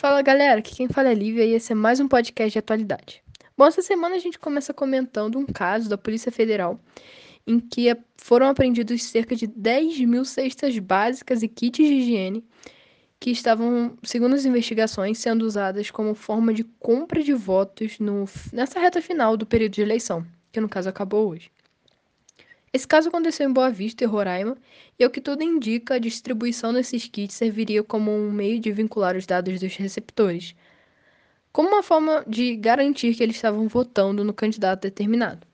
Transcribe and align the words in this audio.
Fala 0.00 0.22
galera, 0.22 0.60
aqui 0.60 0.74
quem 0.74 0.88
fala 0.88 1.10
é 1.10 1.14
Lívia 1.14 1.44
e 1.44 1.52
esse 1.52 1.72
é 1.72 1.74
mais 1.74 2.00
um 2.00 2.08
podcast 2.08 2.50
de 2.50 2.58
atualidade. 2.58 3.22
Bom, 3.54 3.66
essa 3.66 3.82
semana 3.82 4.16
a 4.16 4.18
gente 4.18 4.38
começa 4.38 4.72
comentando 4.72 5.38
um 5.38 5.44
caso 5.44 5.90
da 5.90 5.98
Polícia 5.98 6.32
Federal 6.32 6.80
em 7.46 7.60
que 7.60 7.94
foram 8.16 8.46
apreendidos 8.46 9.02
cerca 9.02 9.36
de 9.36 9.46
10 9.46 10.00
mil 10.06 10.24
cestas 10.24 10.78
básicas 10.78 11.42
e 11.42 11.48
kits 11.48 11.86
de 11.86 11.92
higiene 11.92 12.42
que 13.20 13.30
estavam, 13.30 13.94
segundo 14.02 14.34
as 14.34 14.46
investigações, 14.46 15.18
sendo 15.18 15.42
usadas 15.42 15.90
como 15.90 16.14
forma 16.14 16.54
de 16.54 16.64
compra 16.64 17.22
de 17.22 17.34
votos 17.34 17.98
no, 17.98 18.24
nessa 18.54 18.80
reta 18.80 19.02
final 19.02 19.36
do 19.36 19.44
período 19.44 19.72
de 19.72 19.82
eleição, 19.82 20.26
que 20.50 20.62
no 20.62 20.68
caso 20.70 20.88
acabou 20.88 21.28
hoje. 21.28 21.50
Esse 22.72 22.86
caso 22.86 23.08
aconteceu 23.08 23.48
em 23.48 23.52
Boa 23.52 23.70
Vista, 23.70 24.04
em 24.04 24.06
Roraima, 24.06 24.56
e 24.98 25.04
ao 25.04 25.10
que 25.10 25.20
tudo 25.20 25.42
indica, 25.42 25.94
a 25.94 25.98
distribuição 25.98 26.72
desses 26.72 27.06
kits 27.08 27.34
serviria 27.34 27.82
como 27.82 28.12
um 28.12 28.30
meio 28.30 28.60
de 28.60 28.70
vincular 28.70 29.16
os 29.16 29.26
dados 29.26 29.58
dos 29.58 29.74
receptores, 29.74 30.54
como 31.52 31.68
uma 31.68 31.82
forma 31.82 32.24
de 32.28 32.54
garantir 32.56 33.14
que 33.14 33.22
eles 33.22 33.36
estavam 33.36 33.66
votando 33.66 34.24
no 34.24 34.32
candidato 34.32 34.82
determinado. 34.82 35.46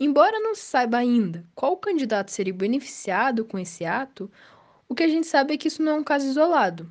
Embora 0.00 0.40
não 0.40 0.54
se 0.54 0.62
saiba 0.62 0.98
ainda 0.98 1.44
qual 1.54 1.76
candidato 1.76 2.30
seria 2.30 2.54
beneficiado 2.54 3.44
com 3.44 3.58
esse 3.58 3.84
ato, 3.84 4.30
o 4.88 4.94
que 4.94 5.04
a 5.04 5.08
gente 5.08 5.26
sabe 5.26 5.54
é 5.54 5.56
que 5.56 5.68
isso 5.68 5.82
não 5.82 5.92
é 5.92 5.94
um 5.96 6.04
caso 6.04 6.26
isolado, 6.26 6.90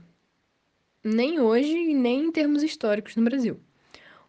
nem 1.03 1.39
hoje 1.39 1.75
e 1.75 1.93
nem 1.93 2.25
em 2.25 2.31
termos 2.31 2.63
históricos 2.63 3.15
no 3.15 3.23
Brasil. 3.23 3.59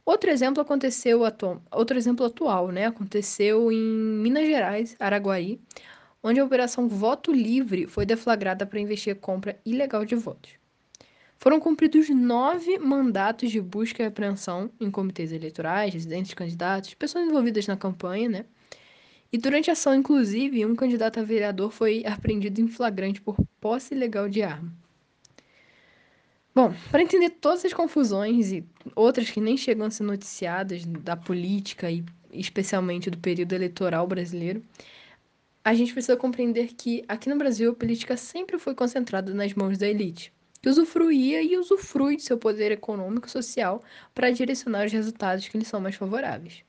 Outro 0.09 0.30
exemplo 0.30 0.62
aconteceu 0.62 1.21
outro 1.71 1.98
exemplo 1.98 2.25
atual, 2.25 2.73
né? 2.73 2.87
Aconteceu 2.87 3.71
em 3.71 3.79
Minas 3.79 4.47
Gerais, 4.47 4.97
Araguari, 4.98 5.61
onde 6.23 6.41
a 6.41 6.45
operação 6.47 6.89
Voto 6.89 7.31
Livre 7.31 7.87
foi 7.87 8.07
deflagrada 8.07 8.65
para 8.65 8.81
investigar 8.81 9.19
a 9.19 9.21
compra 9.21 9.61
ilegal 9.67 10.07
de 10.07 10.15
votos. 10.15 10.53
Foram 11.37 11.61
cumpridos 11.61 12.09
nove 12.09 12.79
mandatos 12.79 13.51
de 13.51 13.61
busca 13.61 14.03
e 14.03 14.07
apreensão 14.07 14.71
em 14.81 14.91
comitês 14.91 15.31
eleitorais, 15.31 15.93
residentes 15.93 16.33
candidatos, 16.33 16.95
pessoas 16.95 17.29
envolvidas 17.29 17.67
na 17.67 17.77
campanha, 17.77 18.31
né? 18.31 18.45
E 19.31 19.36
durante 19.36 19.69
a 19.69 19.75
ação, 19.75 19.95
inclusive, 19.95 20.64
um 20.64 20.75
candidato 20.75 21.20
a 21.20 21.23
vereador 21.23 21.70
foi 21.70 22.03
apreendido 22.06 22.62
em 22.62 22.67
flagrante 22.67 23.20
por 23.20 23.36
posse 23.61 23.95
ilegal 23.95 24.27
de 24.27 24.41
arma. 24.41 24.73
Bom, 26.59 26.75
para 26.91 27.01
entender 27.01 27.31
todas 27.31 27.64
as 27.64 27.73
confusões 27.73 28.51
e 28.51 28.67
outras 28.97 29.31
que 29.31 29.41
nem 29.41 29.56
chegam 29.56 29.87
a 29.87 29.91
ser 29.92 30.03
noticiadas 30.03 30.84
da 30.84 31.17
política 31.17 31.89
e 31.89 32.05
especialmente 32.33 33.09
do 33.09 33.17
período 33.17 33.53
eleitoral 33.53 34.05
brasileiro, 34.09 34.61
a 35.64 35.73
gente 35.73 35.92
precisa 35.92 36.17
compreender 36.17 36.75
que 36.75 37.05
aqui 37.06 37.29
no 37.29 37.39
Brasil 37.39 37.70
a 37.70 37.75
política 37.77 38.17
sempre 38.17 38.59
foi 38.59 38.75
concentrada 38.75 39.33
nas 39.33 39.55
mãos 39.55 39.79
da 39.79 39.86
elite, 39.86 40.33
que 40.61 40.69
usufruía 40.69 41.41
e 41.41 41.56
usufrui 41.56 42.17
de 42.17 42.23
seu 42.23 42.36
poder 42.36 42.73
econômico 42.73 43.29
e 43.29 43.31
social 43.31 43.84
para 44.12 44.33
direcionar 44.33 44.84
os 44.84 44.92
resultados 44.92 45.47
que 45.47 45.56
lhes 45.56 45.69
são 45.69 45.81
mais 45.81 45.95
favoráveis. 45.95 46.64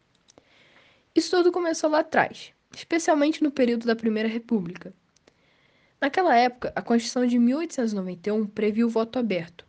Isso 1.15 1.31
tudo 1.31 1.51
começou 1.51 1.89
lá 1.89 2.01
atrás, 2.01 2.53
especialmente 2.77 3.41
no 3.41 3.49
período 3.49 3.87
da 3.87 3.95
Primeira 3.95 4.29
República. 4.29 4.93
Naquela 5.99 6.35
época, 6.35 6.71
a 6.75 6.81
Constituição 6.83 7.25
de 7.25 7.39
1891 7.39 8.45
previu 8.45 8.85
o 8.85 8.91
voto 8.91 9.17
aberto, 9.17 9.67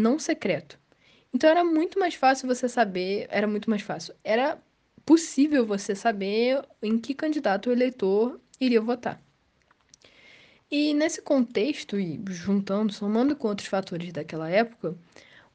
não 0.00 0.18
secreto. 0.18 0.78
Então 1.32 1.48
era 1.48 1.62
muito 1.62 1.98
mais 1.98 2.14
fácil 2.14 2.48
você 2.48 2.68
saber, 2.68 3.26
era 3.30 3.46
muito 3.46 3.70
mais 3.70 3.82
fácil. 3.82 4.14
Era 4.24 4.58
possível 5.06 5.64
você 5.64 5.94
saber 5.94 6.64
em 6.82 6.98
que 6.98 7.14
candidato 7.14 7.68
o 7.68 7.72
eleitor 7.72 8.40
iria 8.60 8.80
votar. 8.80 9.22
E 10.70 10.94
nesse 10.94 11.20
contexto, 11.20 11.98
e 11.98 12.20
juntando, 12.28 12.92
somando 12.92 13.34
com 13.34 13.48
outros 13.48 13.68
fatores 13.68 14.12
daquela 14.12 14.48
época, 14.48 14.96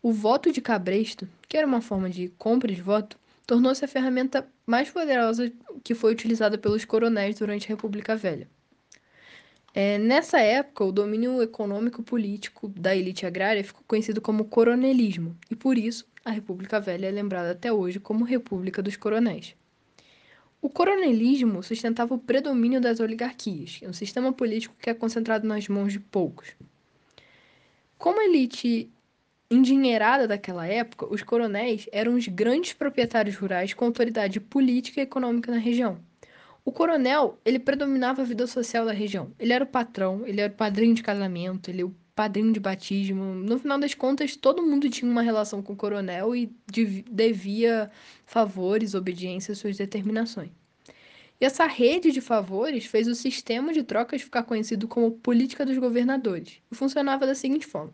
o 0.01 0.11
voto 0.11 0.51
de 0.51 0.61
cabresto, 0.61 1.27
que 1.47 1.57
era 1.57 1.65
uma 1.65 1.81
forma 1.81 2.09
de 2.09 2.27
compra 2.37 2.73
de 2.73 2.81
voto, 2.81 3.17
tornou-se 3.47 3.83
a 3.83 3.87
ferramenta 3.87 4.47
mais 4.65 4.89
poderosa 4.89 5.51
que 5.83 5.95
foi 5.95 6.11
utilizada 6.11 6.57
pelos 6.57 6.83
coronéis 6.83 7.37
durante 7.39 7.65
a 7.65 7.69
República 7.69 8.15
Velha. 8.15 8.49
É, 9.77 9.97
nessa 9.97 10.39
época, 10.39 10.85
o 10.85 10.91
domínio 10.91 11.43
econômico-político 11.43 12.69
da 12.69 12.95
elite 12.95 13.25
agrária 13.25 13.61
ficou 13.61 13.83
conhecido 13.85 14.21
como 14.21 14.45
coronelismo, 14.45 15.35
e 15.51 15.55
por 15.55 15.77
isso 15.77 16.07
a 16.23 16.31
República 16.31 16.79
Velha 16.79 17.07
é 17.07 17.11
lembrada 17.11 17.51
até 17.51 17.73
hoje 17.73 17.99
como 17.99 18.23
República 18.23 18.81
dos 18.81 18.95
Coronéis. 18.95 19.53
O 20.61 20.69
coronelismo 20.69 21.61
sustentava 21.61 22.13
o 22.13 22.17
predomínio 22.17 22.79
das 22.79 23.01
oligarquias, 23.01 23.81
um 23.83 23.91
sistema 23.91 24.31
político 24.31 24.73
que 24.79 24.89
é 24.89 24.93
concentrado 24.93 25.45
nas 25.45 25.67
mãos 25.67 25.91
de 25.91 25.99
poucos. 25.99 26.55
Como 27.97 28.21
elite 28.21 28.89
endinheirada 29.51 30.25
daquela 30.25 30.65
época, 30.65 31.05
os 31.13 31.21
coronéis 31.21 31.85
eram 31.91 32.15
os 32.15 32.29
grandes 32.29 32.71
proprietários 32.71 33.35
rurais 33.35 33.73
com 33.73 33.83
autoridade 33.83 34.39
política 34.39 35.01
e 35.01 35.03
econômica 35.03 35.51
na 35.51 35.57
região. 35.57 35.99
O 36.65 36.71
coronel, 36.71 37.39
ele 37.45 37.59
predominava 37.59 38.23
a 38.23 38.25
vida 38.25 38.47
social 38.47 38.85
da 38.87 38.91
região. 38.91 39.31
Ele 39.37 39.53
era 39.53 39.63
o 39.63 39.67
patrão, 39.67 40.25
ele 40.25 40.41
era 40.41 40.51
o 40.51 40.55
padrinho 40.55 40.95
de 40.95 41.03
casamento, 41.03 41.69
ele 41.69 41.81
era 41.81 41.87
o 41.87 41.95
padrinho 42.15 42.51
de 42.51 42.59
batismo. 42.59 43.23
No 43.35 43.59
final 43.59 43.77
das 43.77 43.93
contas, 43.93 44.35
todo 44.35 44.65
mundo 44.65 44.89
tinha 44.89 45.09
uma 45.09 45.21
relação 45.21 45.61
com 45.61 45.73
o 45.73 45.75
coronel 45.75 46.35
e 46.35 46.51
devia 46.67 47.91
favores, 48.25 48.95
obediência 48.95 49.51
às 49.51 49.59
suas 49.59 49.77
determinações. 49.77 50.49
E 51.39 51.45
essa 51.45 51.67
rede 51.67 52.11
de 52.11 52.19
favores 52.19 52.85
fez 52.85 53.07
o 53.07 53.13
sistema 53.13 53.71
de 53.71 53.83
trocas 53.83 54.23
ficar 54.23 54.41
conhecido 54.41 54.87
como 54.87 55.11
política 55.11 55.65
dos 55.65 55.77
governadores, 55.77 56.61
e 56.71 56.75
funcionava 56.75 57.27
da 57.27 57.35
seguinte 57.35 57.67
forma. 57.67 57.93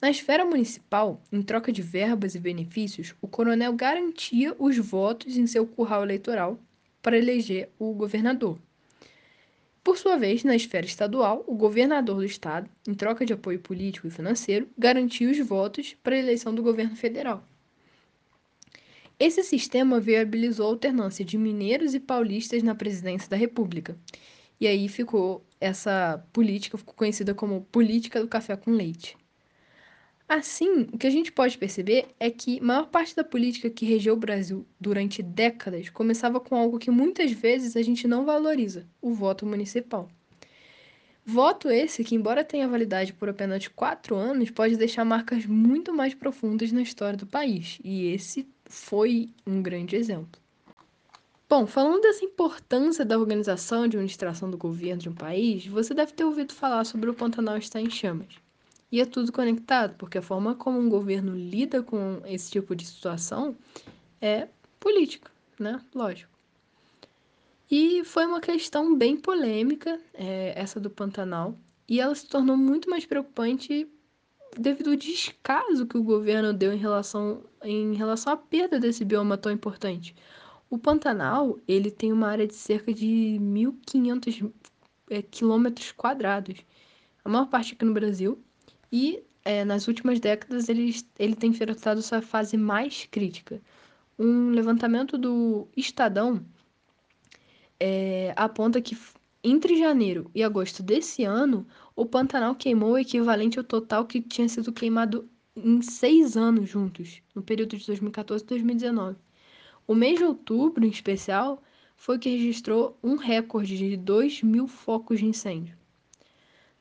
Na 0.00 0.08
esfera 0.08 0.44
municipal, 0.46 1.20
em 1.30 1.42
troca 1.42 1.70
de 1.70 1.82
verbas 1.82 2.34
e 2.34 2.40
benefícios, 2.40 3.14
o 3.20 3.28
coronel 3.28 3.74
garantia 3.74 4.56
os 4.58 4.78
votos 4.78 5.36
em 5.36 5.46
seu 5.46 5.66
curral 5.66 6.02
eleitoral 6.02 6.58
para 7.04 7.18
eleger 7.18 7.68
o 7.78 7.92
governador. 7.92 8.58
Por 9.84 9.98
sua 9.98 10.16
vez, 10.16 10.42
na 10.42 10.56
esfera 10.56 10.86
estadual, 10.86 11.44
o 11.46 11.54
governador 11.54 12.16
do 12.16 12.24
estado, 12.24 12.70
em 12.88 12.94
troca 12.94 13.26
de 13.26 13.34
apoio 13.34 13.60
político 13.60 14.06
e 14.06 14.10
financeiro, 14.10 14.66
garantia 14.76 15.30
os 15.30 15.38
votos 15.38 15.94
para 16.02 16.14
a 16.14 16.18
eleição 16.18 16.54
do 16.54 16.62
governo 16.62 16.96
federal. 16.96 17.46
Esse 19.20 19.44
sistema 19.44 20.00
viabilizou 20.00 20.66
a 20.66 20.70
alternância 20.70 21.22
de 21.22 21.36
mineiros 21.36 21.94
e 21.94 22.00
paulistas 22.00 22.62
na 22.62 22.74
presidência 22.74 23.28
da 23.28 23.36
República. 23.36 23.94
E 24.58 24.66
aí 24.66 24.88
ficou 24.88 25.44
essa 25.60 26.24
política 26.32 26.78
ficou 26.78 26.94
conhecida 26.94 27.34
como 27.34 27.66
política 27.70 28.18
do 28.18 28.28
café 28.28 28.56
com 28.56 28.70
leite. 28.70 29.14
Assim, 30.28 30.88
o 30.92 30.96
que 30.96 31.06
a 31.06 31.10
gente 31.10 31.30
pode 31.30 31.58
perceber 31.58 32.06
é 32.18 32.30
que 32.30 32.60
maior 32.60 32.88
parte 32.88 33.14
da 33.14 33.22
política 33.22 33.68
que 33.68 33.84
regeu 33.84 34.14
o 34.14 34.18
Brasil 34.18 34.66
durante 34.80 35.22
décadas 35.22 35.90
começava 35.90 36.40
com 36.40 36.56
algo 36.56 36.78
que 36.78 36.90
muitas 36.90 37.30
vezes 37.30 37.76
a 37.76 37.82
gente 37.82 38.08
não 38.08 38.24
valoriza: 38.24 38.86
o 39.02 39.12
voto 39.12 39.44
municipal. 39.44 40.08
Voto 41.26 41.70
esse 41.70 42.04
que, 42.04 42.14
embora 42.14 42.44
tenha 42.44 42.68
validade 42.68 43.12
por 43.12 43.28
apenas 43.28 43.66
quatro 43.68 44.14
anos, 44.14 44.50
pode 44.50 44.76
deixar 44.76 45.04
marcas 45.04 45.46
muito 45.46 45.92
mais 45.92 46.14
profundas 46.14 46.70
na 46.72 46.82
história 46.82 47.16
do 47.16 47.26
país, 47.26 47.78
e 47.82 48.08
esse 48.12 48.46
foi 48.66 49.30
um 49.46 49.62
grande 49.62 49.96
exemplo. 49.96 50.40
Bom, 51.48 51.66
falando 51.66 52.02
dessa 52.02 52.24
importância 52.24 53.04
da 53.04 53.18
organização 53.18 53.82
e 53.82 53.86
administração 53.86 54.50
do 54.50 54.58
governo 54.58 55.02
de 55.02 55.08
um 55.08 55.14
país, 55.14 55.66
você 55.66 55.94
deve 55.94 56.12
ter 56.12 56.24
ouvido 56.24 56.52
falar 56.52 56.84
sobre 56.84 57.08
o 57.08 57.14
Pantanal 57.14 57.56
estar 57.56 57.80
em 57.80 57.90
chamas. 57.90 58.43
E 58.94 59.00
é 59.00 59.04
tudo 59.04 59.32
conectado, 59.32 59.96
porque 59.96 60.18
a 60.18 60.22
forma 60.22 60.54
como 60.54 60.78
um 60.78 60.88
governo 60.88 61.34
lida 61.34 61.82
com 61.82 62.22
esse 62.26 62.48
tipo 62.48 62.76
de 62.76 62.86
situação 62.86 63.56
é 64.20 64.46
política, 64.78 65.32
né? 65.58 65.80
Lógico. 65.92 66.30
E 67.68 68.04
foi 68.04 68.24
uma 68.24 68.40
questão 68.40 68.96
bem 68.96 69.16
polêmica, 69.16 70.00
é, 70.14 70.52
essa 70.56 70.78
do 70.78 70.88
Pantanal, 70.88 71.58
e 71.88 72.00
ela 72.00 72.14
se 72.14 72.28
tornou 72.28 72.56
muito 72.56 72.88
mais 72.88 73.04
preocupante 73.04 73.84
devido 74.56 74.90
ao 74.90 74.96
descaso 74.96 75.88
que 75.88 75.98
o 75.98 76.04
governo 76.04 76.52
deu 76.52 76.72
em 76.72 76.78
relação, 76.78 77.42
em 77.64 77.94
relação 77.94 78.32
à 78.32 78.36
perda 78.36 78.78
desse 78.78 79.04
bioma 79.04 79.36
tão 79.36 79.50
importante. 79.50 80.14
O 80.70 80.78
Pantanal, 80.78 81.58
ele 81.66 81.90
tem 81.90 82.12
uma 82.12 82.28
área 82.28 82.46
de 82.46 82.54
cerca 82.54 82.94
de 82.94 83.40
1.500 83.40 84.52
é, 85.10 85.20
quilômetros 85.20 85.90
quadrados, 85.90 86.60
a 87.24 87.28
maior 87.28 87.46
parte 87.46 87.74
aqui 87.74 87.84
no 87.84 87.92
Brasil, 87.92 88.40
e 88.94 89.24
é, 89.44 89.64
nas 89.64 89.88
últimas 89.88 90.20
décadas 90.20 90.68
ele, 90.68 90.94
ele 91.18 91.34
tem 91.34 91.50
enfrentado 91.50 92.00
sua 92.00 92.22
fase 92.22 92.56
mais 92.56 93.08
crítica. 93.10 93.60
Um 94.16 94.50
levantamento 94.50 95.18
do 95.18 95.66
Estadão 95.76 96.46
é, 97.80 98.32
aponta 98.36 98.80
que 98.80 98.96
entre 99.42 99.76
janeiro 99.76 100.30
e 100.32 100.44
agosto 100.44 100.80
desse 100.80 101.24
ano, 101.24 101.66
o 101.96 102.06
Pantanal 102.06 102.54
queimou 102.54 102.92
o 102.92 102.98
equivalente 102.98 103.58
ao 103.58 103.64
total 103.64 104.06
que 104.06 104.20
tinha 104.20 104.48
sido 104.48 104.72
queimado 104.72 105.28
em 105.56 105.82
seis 105.82 106.36
anos 106.36 106.70
juntos, 106.70 107.20
no 107.34 107.42
período 107.42 107.76
de 107.76 107.84
2014 107.84 108.44
e 108.44 108.46
2019. 108.46 109.16
O 109.88 109.94
mês 109.96 110.20
de 110.20 110.24
outubro, 110.24 110.86
em 110.86 110.88
especial, 110.88 111.60
foi 111.96 112.16
que 112.16 112.30
registrou 112.30 112.96
um 113.02 113.16
recorde 113.16 113.76
de 113.76 113.96
2 113.96 114.44
mil 114.44 114.68
focos 114.68 115.18
de 115.18 115.26
incêndio. 115.26 115.76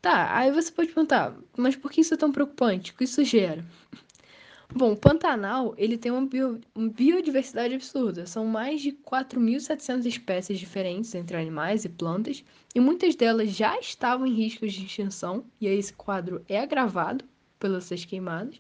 Tá, 0.03 0.37
aí 0.37 0.51
você 0.51 0.69
pode 0.69 0.89
perguntar, 0.89 1.33
mas 1.55 1.77
por 1.77 1.89
que 1.89 2.01
isso 2.01 2.13
é 2.13 2.17
tão 2.17 2.29
preocupante? 2.29 2.91
O 2.91 2.95
que 2.95 3.05
isso 3.05 3.23
gera? 3.23 3.63
Bom, 4.75 4.91
o 4.91 4.97
Pantanal, 4.97 5.73
ele 5.77 5.97
tem 5.97 6.11
uma, 6.11 6.25
bio, 6.25 6.59
uma 6.75 6.89
biodiversidade 6.89 7.73
absurda. 7.73 8.25
São 8.25 8.45
mais 8.45 8.81
de 8.81 8.91
4.700 8.91 10.05
espécies 10.05 10.59
diferentes 10.59 11.15
entre 11.15 11.37
animais 11.37 11.85
e 11.85 11.89
plantas, 11.89 12.43
e 12.75 12.81
muitas 12.81 13.15
delas 13.15 13.51
já 13.51 13.79
estavam 13.79 14.27
em 14.27 14.33
risco 14.33 14.67
de 14.67 14.85
extinção, 14.85 15.45
e 15.61 15.69
aí 15.69 15.77
esse 15.79 15.93
quadro 15.93 16.43
é 16.49 16.59
agravado 16.59 17.23
pelas 17.57 17.89
queimadas. 18.03 18.59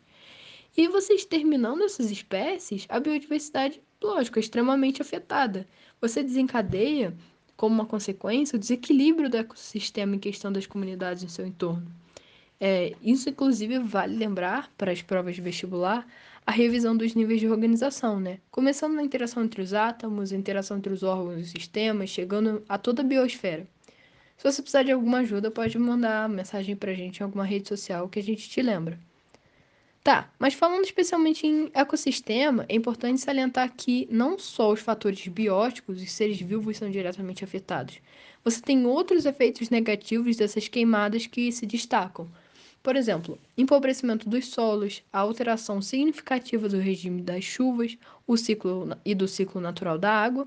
E 0.77 0.87
você 0.87 1.13
exterminando 1.13 1.83
essas 1.83 2.09
espécies, 2.09 2.85
a 2.87 3.01
biodiversidade, 3.01 3.81
lógico, 4.01 4.39
é 4.39 4.41
extremamente 4.41 5.01
afetada. 5.01 5.67
Você 5.99 6.23
desencadeia 6.23 7.13
como 7.55 7.75
uma 7.75 7.85
consequência, 7.85 8.55
o 8.55 8.59
desequilíbrio 8.59 9.29
do 9.29 9.37
ecossistema 9.37 10.15
em 10.15 10.19
questão 10.19 10.51
das 10.51 10.65
comunidades 10.65 11.23
em 11.23 11.27
seu 11.27 11.45
entorno. 11.45 11.91
É, 12.59 12.93
isso, 13.01 13.29
inclusive, 13.29 13.79
vale 13.79 14.15
lembrar 14.15 14.71
para 14.77 14.91
as 14.91 15.01
provas 15.01 15.35
de 15.35 15.41
vestibular 15.41 16.07
a 16.45 16.51
revisão 16.51 16.95
dos 16.95 17.13
níveis 17.15 17.39
de 17.39 17.47
organização, 17.47 18.19
né? 18.19 18.39
Começando 18.51 18.93
na 18.93 19.03
interação 19.03 19.43
entre 19.43 19.61
os 19.61 19.73
átomos, 19.73 20.31
interação 20.31 20.77
entre 20.77 20.91
os 20.91 21.03
órgãos 21.03 21.41
e 21.41 21.47
sistemas, 21.47 22.09
chegando 22.09 22.63
a 22.67 22.77
toda 22.77 23.01
a 23.01 23.05
biosfera. 23.05 23.67
Se 24.37 24.43
você 24.43 24.61
precisar 24.61 24.83
de 24.83 24.91
alguma 24.91 25.19
ajuda, 25.19 25.51
pode 25.51 25.77
mandar 25.77 26.27
mensagem 26.27 26.75
para 26.75 26.91
a 26.91 26.95
gente 26.95 27.19
em 27.19 27.23
alguma 27.23 27.45
rede 27.45 27.67
social 27.67 28.09
que 28.09 28.19
a 28.19 28.23
gente 28.23 28.49
te 28.49 28.61
lembra. 28.61 28.99
Tá, 30.03 30.29
mas 30.37 30.53
falando 30.53 30.83
especialmente 30.83 31.47
em 31.47 31.71
ecossistema, 31.73 32.65
é 32.67 32.75
importante 32.75 33.21
salientar 33.21 33.71
que 33.73 34.05
não 34.11 34.37
só 34.37 34.73
os 34.73 34.81
fatores 34.81 35.25
bióticos 35.29 36.01
e 36.01 36.05
seres 36.05 36.41
vivos 36.41 36.75
são 36.75 36.89
diretamente 36.89 37.45
afetados. 37.45 37.99
Você 38.43 38.61
tem 38.61 38.85
outros 38.85 39.25
efeitos 39.25 39.69
negativos 39.69 40.35
dessas 40.35 40.67
queimadas 40.67 41.25
que 41.25 41.49
se 41.53 41.65
destacam. 41.65 42.29
Por 42.83 42.97
exemplo, 42.97 43.39
empobrecimento 43.57 44.27
dos 44.27 44.47
solos, 44.47 45.01
a 45.11 45.19
alteração 45.19 45.81
significativa 45.81 46.67
do 46.67 46.79
regime 46.79 47.21
das 47.21 47.45
chuvas, 47.45 47.97
o 48.27 48.35
ciclo 48.35 48.89
e 49.05 49.15
do 49.15 49.25
ciclo 49.25 49.61
natural 49.61 49.97
da 49.97 50.11
água, 50.11 50.45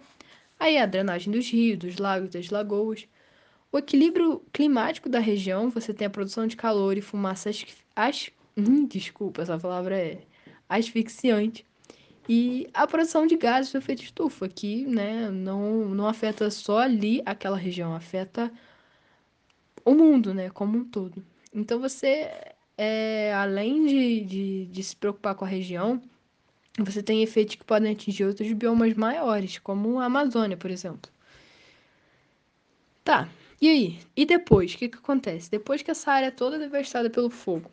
aí 0.61 0.77
a 0.77 0.85
drenagem 0.85 1.33
dos 1.33 1.49
rios, 1.49 1.79
dos 1.79 1.97
lagos, 1.97 2.29
das 2.29 2.51
lagoas. 2.51 3.09
O 3.73 3.79
equilíbrio 3.79 4.43
climático 4.53 5.09
da 5.09 5.19
região, 5.19 5.71
você 5.71 5.95
tem 5.95 6.07
a 6.07 6.11
produção 6.11 6.47
de 6.47 6.57
calor 6.57 6.99
e 6.99 7.01
fumaças 7.01 7.65
as 7.95 8.31
Hum, 8.57 8.87
desculpa, 8.87 9.43
essa 9.43 9.59
palavra 9.59 9.99
é 9.99 10.23
asfixiante. 10.69 11.65
E 12.29 12.69
a 12.75 12.87
produção 12.87 13.27
de 13.27 13.37
gases 13.37 13.71
do 13.73 13.79
efeito 13.79 14.03
estufa, 14.03 14.49
que 14.49 14.85
né, 14.87 15.31
não, 15.31 15.87
não 15.95 16.09
afeta 16.09 16.51
só 16.51 16.79
ali 16.79 17.23
aquela 17.25 17.57
região, 17.57 17.95
afeta 17.95 18.53
o 19.85 19.95
mundo, 19.95 20.35
né, 20.35 20.51
como 20.51 20.79
um 20.79 20.85
todo. 20.85 21.25
Então 21.55 21.79
você, 21.79 22.31
é, 22.77 23.33
além 23.35 23.87
de, 23.87 24.21
de, 24.23 24.67
de 24.67 24.83
se 24.83 24.97
preocupar 24.97 25.35
com 25.37 25.45
a 25.45 25.49
região, 25.49 26.03
você 26.79 27.03
tem 27.03 27.23
efeitos 27.23 27.55
que 27.57 27.65
podem 27.65 27.93
atingir 27.93 28.25
outros 28.25 28.53
biomas 28.53 28.95
maiores, 28.95 29.59
como 29.59 30.01
a 30.01 30.07
Amazônia, 30.07 30.57
por 30.57 30.71
exemplo. 30.71 31.11
Tá, 33.05 33.29
e 33.61 33.69
aí? 33.69 33.99
E 34.17 34.27
depois? 34.27 34.75
O 34.75 34.79
que, 34.79 34.89
que 34.89 34.99
acontece? 34.99 35.51
Depois 35.51 35.83
que 35.83 35.91
essa 35.91 36.11
área 36.11 36.27
é 36.27 36.31
toda 36.31 36.59
devastada 36.59 37.09
pelo 37.09 37.31
fogo, 37.31 37.71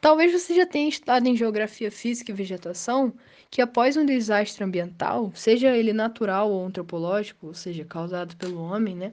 Talvez 0.00 0.32
você 0.32 0.54
já 0.54 0.66
tenha 0.66 0.88
estudado 0.88 1.26
em 1.26 1.36
geografia 1.36 1.90
física 1.90 2.32
e 2.32 2.34
vegetação 2.34 3.12
que 3.50 3.60
após 3.60 3.96
um 3.96 4.06
desastre 4.06 4.64
ambiental, 4.64 5.30
seja 5.34 5.76
ele 5.76 5.92
natural 5.92 6.50
ou 6.50 6.64
antropológico, 6.64 7.48
ou 7.48 7.54
seja, 7.54 7.84
causado 7.84 8.36
pelo 8.36 8.62
homem, 8.62 8.96
né? 8.96 9.12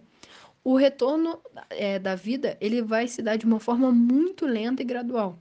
O 0.63 0.75
retorno 0.77 1.41
é, 1.69 1.99
da 1.99 2.15
vida 2.15 2.57
ele 2.61 2.81
vai 2.81 3.07
se 3.07 3.21
dar 3.21 3.35
de 3.37 3.45
uma 3.45 3.59
forma 3.59 3.91
muito 3.91 4.45
lenta 4.45 4.81
e 4.81 4.85
gradual. 4.85 5.39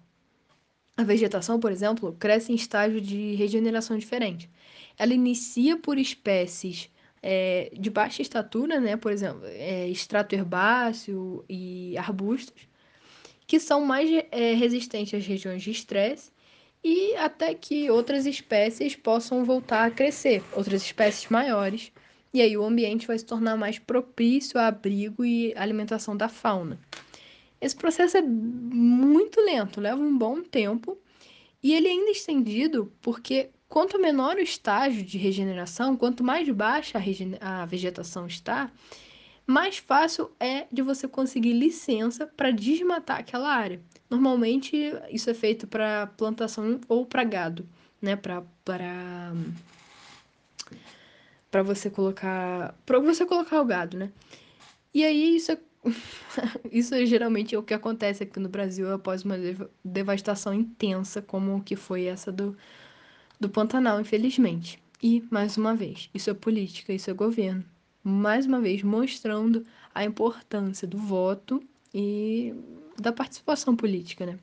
A 0.97 1.05
vegetação, 1.05 1.61
por 1.61 1.71
exemplo, 1.71 2.17
cresce 2.19 2.53
em 2.53 2.55
estágio 2.55 3.01
de 3.01 3.35
regeneração 3.35 3.99
diferente. 3.99 4.51
Ela 4.99 5.15
inicia 5.15 5.77
por 5.77 5.99
espécies 5.99 6.91
é, 7.23 7.71
de 7.79 7.91
baixa 7.91 8.23
estatura, 8.23 8.81
né? 8.81 8.97
Por 8.97 9.13
exemplo, 9.13 9.43
é, 9.45 9.89
extrato 9.89 10.35
herbáceo 10.35 11.45
e 11.49 11.97
arbustos 11.99 12.67
que 13.47 13.61
são 13.61 13.85
mais 13.85 14.11
é, 14.31 14.55
resistentes 14.55 15.15
às 15.15 15.27
regiões 15.27 15.63
de 15.63 15.71
estresse 15.71 16.33
e 16.83 17.15
até 17.17 17.55
que 17.55 17.91
outras 17.91 18.27
espécies 18.27 18.95
possam 18.95 19.45
voltar 19.45 19.87
a 19.87 19.91
crescer, 19.91 20.43
outras 20.53 20.83
espécies 20.83 21.29
maiores, 21.29 21.93
e 22.33 22.41
aí 22.41 22.57
o 22.57 22.65
ambiente 22.65 23.07
vai 23.07 23.19
se 23.19 23.25
tornar 23.25 23.57
mais 23.57 23.79
propício 23.79 24.61
a 24.61 24.69
abrigo 24.69 25.25
e 25.25 25.55
alimentação 25.57 26.17
da 26.17 26.29
fauna. 26.29 26.79
Esse 27.61 27.75
processo 27.75 28.17
é 28.17 28.23
muito 28.23 29.41
lento, 29.41 29.81
leva 29.81 30.01
um 30.01 30.17
bom 30.17 30.43
tempo, 30.43 30.99
e 31.63 31.75
ele 31.75 31.89
é 31.89 31.91
ainda 31.91 32.11
estendido 32.11 32.93
porque 33.01 33.51
quanto 33.69 33.99
menor 33.99 34.37
o 34.37 34.41
estágio 34.41 35.03
de 35.03 35.19
regeneração, 35.19 35.97
quanto 35.97 36.23
mais 36.23 36.49
baixa 36.51 36.99
a, 37.41 37.63
a 37.63 37.67
vegetação 37.67 38.27
está, 38.27 38.71
mais 39.47 39.79
fácil 39.79 40.31
é 40.41 40.67
de 40.73 40.83
você 40.83 41.07
conseguir 41.07 41.53
licença 41.53 42.27
para 42.27 42.51
desmatar 42.51 43.21
aquela 43.21 43.49
área. 43.49 43.81
Normalmente 44.11 44.77
isso 45.11 45.31
é 45.31 45.35
feito 45.35 45.67
para 45.69 46.09
plantação 46.09 46.81
ou 46.89 47.07
para 47.07 47.23
gado, 47.23 47.69
né? 48.03 48.17
Para 48.17 48.43
para 48.65 49.33
para 51.51 51.63
você 51.63 51.89
colocar 51.89 52.75
para 52.85 52.99
você 52.99 53.25
colocar 53.25 53.61
o 53.61 53.65
gado, 53.65 53.97
né? 53.97 54.11
E 54.93 55.05
aí 55.05 55.37
isso 55.37 55.53
é 55.53 55.59
isso 56.73 56.95
é 56.95 57.07
geralmente 57.07 57.55
é 57.55 57.59
o 57.59 57.63
que 57.63 57.75
acontece 57.75 58.25
aqui 58.25 58.41
no 58.41 58.49
Brasil 58.49 58.93
após 58.93 59.23
uma 59.23 59.37
devastação 59.85 60.53
intensa 60.53 61.23
como 61.23 61.57
o 61.57 61.63
que 61.63 61.77
foi 61.77 62.05
essa 62.07 62.33
do 62.33 62.57
do 63.39 63.49
Pantanal, 63.49 64.01
infelizmente. 64.01 64.83
E 65.03 65.23
mais 65.31 65.57
uma 65.57 65.75
vez, 65.75 66.11
isso 66.15 66.31
é 66.31 66.35
política, 66.35 66.93
isso 66.93 67.11
é 67.11 67.15
governo 67.15 67.65
mais 68.09 68.47
uma 68.47 68.61
vez 68.61 68.83
mostrando 68.85 69.67
a 69.93 70.05
importância 70.05 70.87
do 70.87 70.97
voto 70.97 71.61
e 71.93 72.55
da 73.01 73.13
participação 73.13 73.75
política, 73.75 74.25
né? 74.25 74.39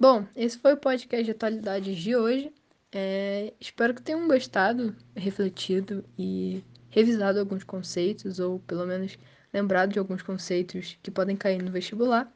Bom, 0.00 0.26
esse 0.34 0.58
foi 0.58 0.72
o 0.72 0.76
podcast 0.76 1.24
de 1.24 1.32
atualidades 1.32 1.98
de 1.98 2.16
hoje. 2.16 2.50
É, 2.90 3.52
espero 3.60 3.92
que 3.92 4.00
tenham 4.00 4.26
gostado, 4.26 4.96
refletido 5.14 6.02
e 6.18 6.64
revisado 6.88 7.38
alguns 7.38 7.62
conceitos, 7.62 8.38
ou 8.38 8.58
pelo 8.60 8.86
menos 8.86 9.18
lembrado 9.52 9.92
de 9.92 9.98
alguns 9.98 10.22
conceitos 10.22 10.96
que 11.02 11.10
podem 11.10 11.36
cair 11.36 11.62
no 11.62 11.70
vestibular. 11.70 12.32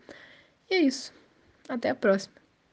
E 0.69 0.75
é 0.75 0.81
isso. 0.81 1.14
Até 1.66 1.88
a 1.90 1.94
próxima. 1.94 2.41